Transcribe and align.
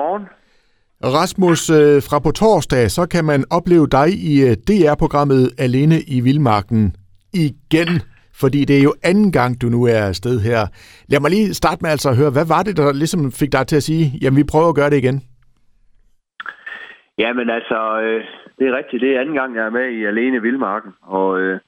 godmorgen. 0.00 0.26
Rasmus, 1.18 1.62
øh, 1.80 1.96
fra 2.08 2.18
på 2.26 2.30
torsdag, 2.40 2.84
så 2.96 3.02
kan 3.14 3.24
man 3.30 3.40
opleve 3.58 3.86
dig 3.98 4.08
i 4.30 4.32
øh, 4.46 4.52
DR-programmet 4.68 5.42
Alene 5.64 5.98
i 6.16 6.18
Vildmarken 6.26 6.82
igen, 7.46 7.90
fordi 8.42 8.60
det 8.68 8.76
er 8.78 8.84
jo 8.88 8.94
anden 9.10 9.30
gang, 9.38 9.50
du 9.62 9.66
nu 9.76 9.80
er 9.94 10.02
afsted 10.12 10.36
her. 10.48 10.60
Lad 11.10 11.20
mig 11.20 11.30
lige 11.30 11.54
starte 11.60 11.80
med 11.82 11.90
altså 11.94 12.08
at 12.10 12.18
høre, 12.20 12.34
hvad 12.36 12.46
var 12.54 12.62
det, 12.66 12.74
der 12.80 12.86
ligesom 13.02 13.22
fik 13.40 13.52
dig 13.56 13.64
til 13.66 13.80
at 13.80 13.86
sige, 13.88 14.04
jamen 14.22 14.40
vi 14.40 14.50
prøver 14.52 14.68
at 14.70 14.78
gøre 14.80 14.90
det 14.92 15.02
igen? 15.04 15.18
Jamen 17.22 17.48
altså, 17.58 17.78
øh, 18.04 18.20
det 18.58 18.64
er 18.66 18.76
rigtigt. 18.80 19.02
Det 19.04 19.10
er 19.10 19.20
anden 19.20 19.38
gang, 19.40 19.50
jeg 19.56 19.64
er 19.66 19.76
med 19.78 19.86
i 19.98 20.00
Alene 20.10 20.36
i 20.36 20.44
Vildmarken. 20.46 20.92
Og 21.18 21.40
øh, 21.40 21.60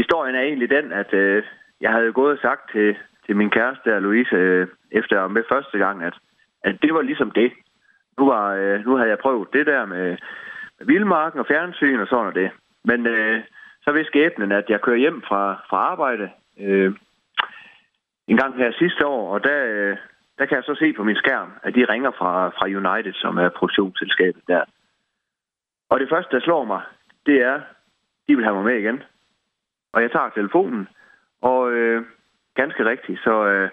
historien 0.00 0.34
er 0.36 0.44
egentlig 0.48 0.70
den, 0.76 0.86
at 0.92 1.10
øh, 1.22 1.42
jeg 1.80 1.90
havde 1.96 2.12
gået 2.12 2.32
og 2.36 2.42
sagt 2.42 2.62
til, 2.72 2.96
til 3.26 3.36
min 3.36 3.50
kæreste, 3.50 4.00
Louise, 4.06 4.36
øh, 4.36 4.66
efter 4.98 5.16
jeg 5.16 5.22
var 5.22 5.36
med 5.36 5.44
første 5.52 5.78
gang, 5.78 5.96
at, 6.08 6.16
at 6.64 6.82
det 6.82 6.94
var 6.94 7.02
ligesom 7.02 7.30
det. 7.30 7.52
Nu, 8.18 8.26
var, 8.26 8.54
øh, 8.54 8.84
nu 8.84 8.96
havde 8.96 9.10
jeg 9.10 9.18
prøvet 9.18 9.52
det 9.52 9.66
der 9.66 9.86
med, 9.86 10.16
med 10.78 10.86
vildmarken 10.86 11.40
og 11.40 11.46
fjernsyn 11.46 12.00
og 12.00 12.06
sådan 12.08 12.26
og 12.26 12.34
det. 12.34 12.50
Men 12.84 13.06
øh, 13.06 13.42
så 13.82 13.92
ved 13.92 14.04
skæbnen, 14.04 14.52
at 14.52 14.64
jeg 14.68 14.80
kører 14.80 14.96
hjem 14.96 15.22
fra, 15.22 15.62
fra 15.70 15.76
arbejde 15.76 16.30
øh, 16.58 16.92
en 18.26 18.36
gang 18.36 18.56
her 18.56 18.72
sidste 18.72 19.06
år, 19.06 19.34
og 19.34 19.44
der, 19.44 19.64
øh, 19.66 19.96
der 20.38 20.46
kan 20.46 20.56
jeg 20.56 20.64
så 20.64 20.74
se 20.74 20.92
på 20.92 21.04
min 21.04 21.16
skærm, 21.16 21.52
at 21.62 21.74
de 21.74 21.84
ringer 21.84 22.10
fra, 22.10 22.48
fra 22.48 22.66
United, 22.66 23.12
som 23.12 23.38
er 23.38 23.48
produktionsselskabet 23.48 24.42
der. 24.46 24.64
Og 25.90 26.00
det 26.00 26.08
første, 26.08 26.36
der 26.36 26.42
slår 26.42 26.64
mig, 26.64 26.82
det 27.26 27.42
er, 27.42 27.60
de 28.28 28.36
vil 28.36 28.44
have 28.44 28.56
mig 28.56 28.64
med 28.64 28.78
igen. 28.78 29.02
Og 29.92 30.02
jeg 30.02 30.12
tager 30.12 30.28
telefonen, 30.28 30.88
og 31.42 31.72
øh, 31.72 32.04
ganske 32.54 32.84
rigtigt, 32.84 33.20
så 33.20 33.46
øh, 33.46 33.70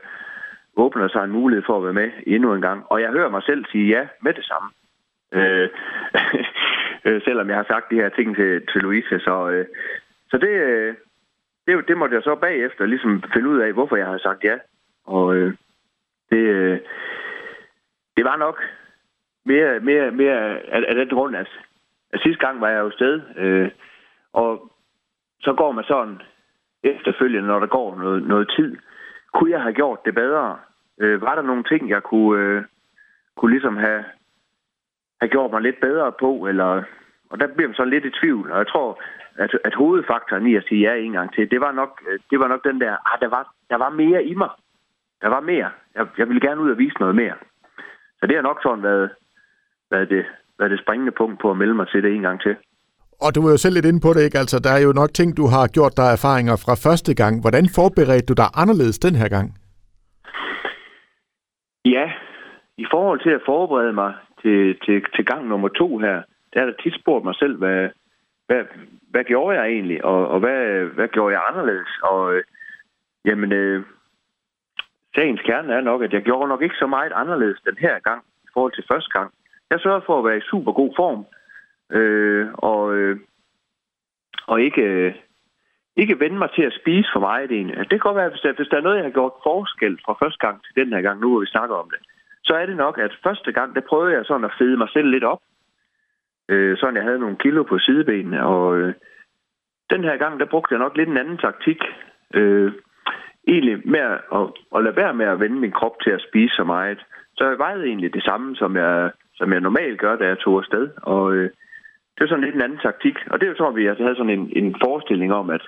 åbner 0.75 1.07
sig 1.07 1.23
en 1.23 1.31
mulighed 1.31 1.63
for 1.65 1.77
at 1.77 1.84
være 1.84 1.93
med 1.93 2.11
endnu 2.27 2.53
en 2.53 2.61
gang. 2.61 2.84
Og 2.89 3.02
jeg 3.02 3.11
hører 3.11 3.29
mig 3.29 3.43
selv 3.43 3.65
sige 3.71 3.88
ja 3.88 4.07
med 4.21 4.34
det 4.34 4.45
samme. 4.45 4.70
Øh, 5.34 5.70
øh, 7.05 7.21
selvom 7.21 7.49
jeg 7.49 7.57
har 7.57 7.65
sagt 7.70 7.91
de 7.91 7.95
her 7.95 8.09
ting 8.09 8.35
til, 8.35 8.68
til 8.71 8.81
Louise. 8.81 9.20
Så, 9.20 9.49
øh, 9.49 9.65
så 10.29 10.37
det, 10.37 10.49
øh, 10.49 10.96
det, 11.68 11.87
det 11.87 11.98
måtte 11.98 12.15
jeg 12.15 12.23
så 12.23 12.35
bagefter 12.35 12.85
ligesom 12.85 13.23
finde 13.34 13.49
ud 13.49 13.59
af, 13.59 13.73
hvorfor 13.73 13.96
jeg 13.96 14.07
har 14.07 14.18
sagt 14.18 14.43
ja. 14.43 14.57
Og 15.05 15.35
øh, 15.35 15.53
det, 16.31 16.37
øh, 16.37 16.79
det 18.18 18.26
var 18.26 18.37
nok 18.37 18.63
mere, 19.46 19.79
mere, 19.79 20.12
mere 20.12 20.59
af, 20.59 20.85
af 20.87 20.96
den 20.96 21.09
grund, 21.09 21.35
at, 21.35 21.49
at 22.13 22.21
sidste 22.21 22.46
gang 22.46 22.62
var 22.62 22.70
jeg 22.70 22.79
jo 22.79 22.91
sted, 22.91 23.21
øh, 23.37 23.70
og 24.34 24.71
så 25.41 25.53
går 25.53 25.71
man 25.71 25.84
sådan 25.84 26.21
efterfølgende, 26.84 27.48
når 27.48 27.59
der 27.59 27.68
går 27.68 27.96
noget, 27.96 28.27
noget 28.27 28.51
tid. 28.57 28.77
Kunne 29.35 29.51
jeg 29.51 29.61
have 29.61 29.73
gjort 29.73 30.05
det 30.05 30.15
bedre? 30.15 30.57
Øh, 31.01 31.21
var 31.21 31.35
der 31.35 31.41
nogle 31.41 31.63
ting, 31.63 31.89
jeg 31.89 32.03
kunne, 32.03 32.41
øh, 32.41 32.63
kunne 33.37 33.51
ligesom 33.51 33.77
have, 33.77 34.03
have 35.21 35.29
gjort 35.29 35.51
mig 35.51 35.61
lidt 35.61 35.79
bedre 35.81 36.11
på? 36.11 36.47
Eller, 36.49 36.83
og 37.29 37.39
der 37.39 37.47
bliver 37.47 37.67
man 37.67 37.75
så 37.75 37.85
lidt 37.85 38.05
i 38.05 38.17
tvivl. 38.19 38.51
Og 38.51 38.57
jeg 38.57 38.67
tror, 38.67 39.01
at, 39.35 39.59
at 39.63 39.75
hovedfaktoren 39.75 40.47
i 40.47 40.55
at 40.55 40.65
sige 40.67 40.81
ja 40.81 40.95
en 40.95 41.11
gang 41.11 41.33
til, 41.33 41.51
det 41.51 41.61
var 41.61 41.71
nok, 41.71 42.01
øh, 42.09 42.19
det 42.29 42.39
var 42.39 42.47
nok 42.47 42.63
den 42.63 42.81
der, 42.81 42.93
ah, 43.13 43.19
der, 43.21 43.27
var, 43.27 43.53
der 43.69 43.77
var 43.77 43.89
mere 43.89 44.23
i 44.23 44.33
mig. 44.33 44.49
Der 45.21 45.29
var 45.29 45.39
mere. 45.39 45.69
Jeg, 45.95 46.07
jeg 46.17 46.27
ville 46.27 46.47
gerne 46.47 46.61
ud 46.61 46.71
og 46.71 46.77
vise 46.77 46.99
noget 46.99 47.15
mere. 47.15 47.35
Så 48.19 48.27
det 48.27 48.35
har 48.35 48.41
nok 48.41 48.59
sådan 48.63 48.83
været, 48.83 49.09
været, 49.91 50.09
det, 50.09 50.25
været 50.59 50.71
det 50.71 50.79
springende 50.79 51.11
punkt 51.11 51.39
på 51.41 51.51
at 51.51 51.57
melde 51.57 51.73
mig 51.73 51.87
til 51.87 52.03
det 52.03 52.15
en 52.15 52.21
gang 52.21 52.41
til. 52.41 52.55
Og 53.24 53.30
du 53.35 53.40
var 53.44 53.52
jo 53.52 53.58
selv 53.58 53.76
lidt 53.76 53.85
inde 53.85 54.02
på 54.05 54.13
det, 54.13 54.24
ikke? 54.24 54.38
Altså, 54.44 54.58
der 54.66 54.71
er 54.77 54.82
jo 54.88 54.91
nok 55.02 55.12
ting, 55.13 55.38
du 55.38 55.46
har 55.54 55.68
gjort 55.68 55.98
dig 55.98 56.08
erfaringer 56.18 56.55
fra 56.66 56.76
første 56.85 57.12
gang. 57.21 57.34
Hvordan 57.41 57.66
forberedte 57.76 58.30
du 58.30 58.34
dig 58.34 58.49
anderledes 58.62 58.99
den 58.99 59.16
her 59.16 59.30
gang? 59.30 59.48
Ja, 61.86 62.05
i 62.77 62.86
forhold 62.91 63.20
til 63.24 63.30
at 63.30 63.46
forberede 63.46 63.93
mig 63.93 64.13
til, 64.41 64.78
til, 64.86 65.06
til 65.16 65.25
gang 65.25 65.47
nummer 65.47 65.69
to 65.69 65.97
her, 65.97 66.18
der 66.53 66.59
har 66.59 66.66
jeg 66.66 66.75
tit 66.84 67.00
spurgt 67.02 67.25
mig 67.25 67.36
selv, 67.36 67.58
hvad, 67.58 67.90
hvad, 68.47 68.63
hvad 69.12 69.24
gjorde 69.24 69.58
jeg 69.59 69.66
egentlig, 69.68 70.06
og, 70.06 70.28
og 70.28 70.40
hvad, 70.40 70.86
hvad 70.97 71.08
gjorde 71.08 71.36
jeg 71.36 71.44
anderledes? 71.50 71.92
Og 72.04 72.36
øh, 72.36 72.44
jamen, 73.25 73.52
øh, 73.52 73.84
sagens 75.16 75.42
kerne 75.42 75.74
er 75.74 75.81
nok, 75.81 76.02
at 76.04 76.14
jeg 76.14 76.22
gjorde 76.22 76.50
nok 76.50 76.62
ikke 76.62 76.75
så 76.75 76.88
meget 76.88 77.12
anderledes 77.16 77.59
den 77.66 77.78
her 77.80 78.00
gang 78.00 78.22
i 78.44 78.48
forhold 78.54 78.74
til 78.74 78.90
første 78.92 79.09
gang. 79.20 79.31
Jeg 79.70 79.80
sørgede 79.80 80.06
for 80.06 80.20
at 80.20 80.25
være 80.25 80.38
i 80.38 80.50
super 80.52 80.72
god 80.72 80.92
form, 80.96 81.25
øh, 81.91 82.47
og, 82.53 82.96
øh, 82.96 83.19
og 84.47 84.62
ikke, 84.62 84.81
øh, 84.81 85.13
ikke 85.96 86.19
vende 86.19 86.38
mig 86.38 86.50
til 86.56 86.63
at 86.63 86.78
spise 86.81 87.09
for 87.13 87.19
meget 87.19 87.51
egentlig. 87.51 87.78
Det 87.78 87.90
kan 87.90 88.00
godt 88.00 88.16
være, 88.16 88.29
hvis 88.29 88.41
der, 88.41 88.53
hvis 88.53 88.68
der 88.68 88.78
er 88.78 88.81
noget, 88.81 88.97
jeg 88.97 89.06
har 89.06 89.18
gjort 89.19 89.41
forskel 89.44 90.00
fra 90.06 90.13
første 90.22 90.47
gang 90.47 90.63
til 90.63 90.75
den 90.75 90.94
her 90.94 91.01
gang, 91.01 91.19
nu 91.19 91.29
hvor 91.29 91.40
vi 91.40 91.45
snakker 91.45 91.75
om 91.75 91.90
det, 91.90 92.00
så 92.44 92.53
er 92.53 92.66
det 92.66 92.78
nok, 92.78 92.97
at 92.97 93.19
første 93.24 93.51
gang, 93.51 93.75
der 93.75 93.81
prøvede 93.81 94.13
jeg 94.13 94.25
sådan 94.25 94.45
at 94.45 94.56
fede 94.57 94.78
mig 94.78 94.90
selv 94.94 95.07
lidt 95.09 95.24
op. 95.24 95.41
Øh, 96.50 96.78
sådan 96.78 96.95
jeg 96.95 97.03
havde 97.03 97.19
nogle 97.19 97.38
kilo 97.38 97.63
på 97.63 97.79
sidebenene, 97.79 98.45
og 98.45 98.78
øh, 98.78 98.94
den 99.90 100.03
her 100.03 100.18
gang, 100.18 100.40
der 100.40 100.45
brugte 100.45 100.74
jeg 100.74 100.79
nok 100.79 100.97
lidt 100.97 101.09
en 101.09 101.18
anden 101.18 101.38
taktik. 101.38 101.81
Øh, 102.34 102.72
egentlig 103.47 103.81
med 103.85 104.00
at, 104.00 104.19
at, 104.34 104.45
at 104.75 104.84
lade 104.84 104.95
være 104.95 105.13
med 105.13 105.25
at 105.25 105.40
vende 105.40 105.59
min 105.59 105.72
krop 105.72 105.95
til 106.03 106.12
at 106.12 106.25
spise 106.29 106.56
så 106.56 106.63
meget. 106.63 107.06
Så 107.38 107.50
jeg 107.50 107.57
vejede 107.57 107.85
egentlig 107.85 108.13
det 108.13 108.24
samme, 108.24 108.56
som 108.56 108.75
jeg, 108.75 109.12
som 109.35 109.53
jeg 109.53 109.62
normalt 109.62 110.00
gør, 110.00 110.16
da 110.16 110.25
jeg 110.28 110.40
tog 110.40 110.57
afsted. 110.57 110.90
Og 110.97 111.34
øh, 111.34 111.50
det 112.16 112.22
var 112.22 112.28
sådan 112.28 112.44
lidt 112.44 112.56
en 112.56 112.62
anden 112.68 112.86
taktik. 112.88 113.18
Og 113.31 113.36
det 113.40 113.46
er 113.46 113.52
jo 113.52 113.58
sådan, 113.58 113.74
at 113.74 113.80
vi 113.80 113.86
havde 113.86 114.20
sådan 114.20 114.38
en, 114.40 114.46
en 114.59 114.76
forestilling 114.84 115.34
om, 115.34 115.50
at, 115.50 115.64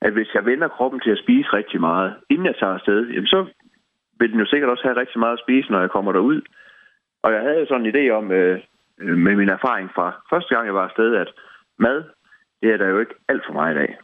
at 0.00 0.12
hvis 0.12 0.34
jeg 0.34 0.44
vender 0.44 0.68
kroppen 0.68 1.00
til 1.00 1.10
at 1.10 1.22
spise 1.24 1.48
rigtig 1.58 1.80
meget, 1.80 2.14
inden 2.30 2.46
jeg 2.46 2.56
tager 2.60 2.74
afsted, 2.78 3.00
jamen 3.08 3.26
så 3.26 3.46
vil 4.18 4.30
den 4.32 4.38
jo 4.40 4.46
sikkert 4.46 4.70
også 4.70 4.84
have 4.86 5.00
rigtig 5.00 5.18
meget 5.18 5.32
at 5.32 5.44
spise, 5.46 5.70
når 5.72 5.80
jeg 5.80 5.90
kommer 5.90 6.12
derud. 6.12 6.40
Og 7.22 7.32
jeg 7.32 7.40
havde 7.40 7.60
jo 7.60 7.66
sådan 7.66 7.86
en 7.86 7.94
idé 7.94 8.04
om, 8.18 8.32
øh, 8.32 8.58
øh, 9.00 9.16
med 9.18 9.34
min 9.36 9.48
erfaring 9.48 9.90
fra 9.94 10.06
første 10.30 10.54
gang, 10.54 10.66
jeg 10.66 10.74
var 10.74 10.84
afsted, 10.88 11.16
at 11.16 11.28
mad, 11.78 11.98
det 12.62 12.72
er 12.72 12.76
der 12.76 12.88
jo 12.88 12.98
ikke 13.00 13.14
alt 13.28 13.42
for 13.46 13.52
meget 13.52 13.76
af. 13.76 13.98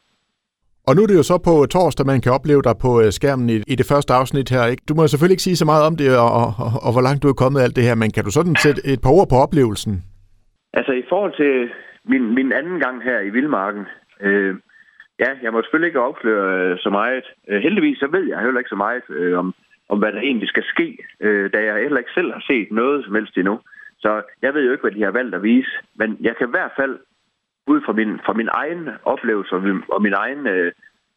Og 0.86 0.96
nu 0.96 1.02
er 1.02 1.06
det 1.06 1.16
jo 1.16 1.22
så 1.22 1.38
på 1.38 1.66
torsdag, 1.66 2.06
man 2.06 2.20
kan 2.20 2.32
opleve 2.32 2.62
dig 2.62 2.74
på 2.82 3.00
øh, 3.02 3.12
skærmen 3.12 3.50
i, 3.50 3.56
i 3.72 3.74
det 3.74 3.86
første 3.86 4.12
afsnit 4.12 4.48
her. 4.50 4.66
Ikke? 4.66 4.82
Du 4.88 4.94
må 4.94 5.06
selvfølgelig 5.06 5.34
ikke 5.34 5.42
sige 5.42 5.56
så 5.56 5.64
meget 5.64 5.84
om 5.86 5.96
det, 5.96 6.18
og, 6.18 6.30
og, 6.40 6.52
og 6.86 6.92
hvor 6.92 7.00
langt 7.00 7.22
du 7.22 7.28
er 7.28 7.32
kommet 7.32 7.60
alt 7.60 7.76
det 7.76 7.84
her, 7.84 7.94
men 7.94 8.10
kan 8.10 8.24
du 8.24 8.30
sådan 8.30 8.56
sætte 8.56 8.80
et 8.86 9.00
par 9.02 9.10
ord 9.10 9.28
på 9.28 9.36
oplevelsen? 9.36 10.04
Altså 10.72 10.92
i 10.92 11.04
forhold 11.08 11.34
til 11.36 11.70
min, 12.04 12.34
min 12.34 12.52
anden 12.52 12.80
gang 12.80 13.02
her 13.02 13.20
i 13.20 13.30
Vildmarken, 13.30 13.86
øh, 14.20 14.54
ja, 15.18 15.30
jeg 15.42 15.52
må 15.52 15.62
selvfølgelig 15.62 15.88
ikke 15.88 16.06
afsløre 16.08 16.48
øh, 16.60 16.78
så 16.78 16.90
meget. 16.90 17.24
Øh, 17.48 17.62
heldigvis 17.62 17.98
så 17.98 18.06
ved 18.06 18.24
jeg 18.28 18.40
heller 18.40 18.60
ikke 18.60 18.74
så 18.76 18.76
meget 18.76 19.02
øh, 19.08 19.38
om, 19.38 19.54
om, 19.88 19.98
hvad 19.98 20.12
der 20.12 20.20
egentlig 20.20 20.48
skal 20.48 20.64
ske, 20.64 20.98
øh, 21.20 21.52
da 21.52 21.58
jeg 21.64 21.82
heller 21.82 21.98
ikke 21.98 22.16
selv 22.18 22.32
har 22.32 22.44
set 22.46 22.68
noget 22.70 23.04
som 23.04 23.14
helst 23.14 23.36
endnu. 23.36 23.60
Så 23.98 24.22
jeg 24.42 24.54
ved 24.54 24.64
jo 24.64 24.72
ikke, 24.72 24.82
hvad 24.82 24.92
de 24.92 25.02
har 25.02 25.10
valgt 25.10 25.34
at 25.34 25.42
vise, 25.42 25.70
men 25.94 26.16
jeg 26.20 26.36
kan 26.36 26.48
i 26.48 26.50
hvert 26.50 26.72
fald 26.76 26.98
ud 27.66 27.80
fra 27.86 27.92
min, 27.92 28.20
fra 28.26 28.32
min 28.32 28.48
egen 28.52 28.88
oplevelse 29.04 29.54
og 29.54 29.62
min, 29.62 29.82
og 29.88 30.02
min 30.02 30.12
egen 30.12 30.46
øh, 30.46 30.72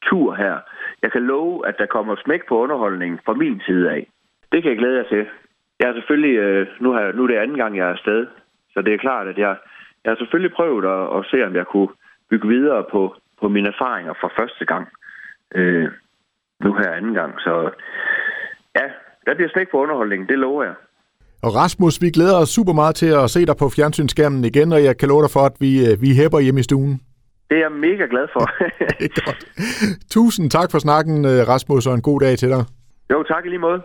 tur 0.06 0.36
her, 0.36 0.56
jeg 1.02 1.12
kan 1.12 1.22
love, 1.22 1.68
at 1.68 1.76
der 1.78 1.86
kommer 1.86 2.16
smæk 2.16 2.48
på 2.48 2.58
underholdningen 2.64 3.20
fra 3.26 3.34
min 3.34 3.62
side 3.66 3.92
af. 3.92 4.08
Det 4.52 4.62
kan 4.62 4.70
jeg 4.70 4.78
glæde 4.78 4.98
jer 4.98 5.04
til. 5.04 5.26
Jeg 5.80 5.88
har 5.88 5.94
selvfølgelig, 5.94 6.36
øh, 6.38 6.68
nu, 6.80 6.92
har, 6.92 7.12
nu 7.12 7.24
er 7.24 7.28
det 7.28 7.36
anden 7.36 7.58
gang, 7.58 7.78
jeg 7.78 7.88
er 7.88 7.92
afsted, 7.92 8.28
så 8.74 8.82
det 8.82 8.94
er 8.94 9.06
klart, 9.06 9.28
at 9.28 9.38
jeg, 9.38 9.56
jeg 10.04 10.12
har 10.12 10.18
selvfølgelig 10.18 10.56
prøvet 10.56 10.86
at, 10.96 11.04
at 11.18 11.26
se, 11.32 11.38
om 11.48 11.56
jeg 11.56 11.66
kunne 11.68 11.90
bygge 12.30 12.48
videre 12.48 12.86
på, 12.92 13.16
på 13.42 13.48
mine 13.50 13.68
erfaringer 13.68 14.14
fra 14.22 14.30
første 14.40 14.66
gang. 14.66 14.88
Øh, 15.56 15.90
nu 16.64 16.74
her 16.74 16.92
anden 16.92 17.14
gang. 17.14 17.34
Så 17.40 17.54
ja, 18.76 18.86
der 19.26 19.36
bliver 19.36 19.50
smæk 19.54 19.68
på 19.72 19.78
underholdningen, 19.78 20.28
det 20.28 20.40
lover 20.40 20.64
jeg. 20.64 20.76
Og 21.44 21.56
Rasmus, 21.56 22.02
vi 22.02 22.10
glæder 22.10 22.38
os 22.42 22.50
super 22.50 22.74
meget 22.74 22.96
til 22.96 23.12
at 23.24 23.30
se 23.30 23.46
dig 23.46 23.56
på 23.60 23.70
fjernsynsskærmen 23.70 24.46
igen, 24.46 24.74
og 24.74 24.84
jeg 24.84 24.98
kan 24.98 25.10
love 25.10 25.22
dig 25.22 25.32
for, 25.34 25.40
at 25.40 25.56
vi, 25.60 25.72
øh, 25.88 26.02
vi 26.02 26.10
hæpper 26.16 26.40
hjemme 26.40 26.60
i 26.60 26.64
stuen. 26.64 27.02
Det 27.50 27.58
er 27.58 27.62
jeg 27.68 27.72
mega 27.72 28.06
glad 28.14 28.28
for. 28.34 28.46
godt. 29.26 29.42
Tusind 30.12 30.52
tak 30.52 30.72
for 30.72 30.80
snakken, 30.80 31.26
øh, 31.26 31.48
Rasmus, 31.48 31.88
og 31.88 31.94
en 31.94 32.02
god 32.02 32.20
dag 32.20 32.38
til 32.38 32.50
dig. 32.50 32.64
Jo, 33.12 33.24
tak 33.24 33.46
i 33.46 33.50
lige 33.50 33.60
måde. 33.60 33.82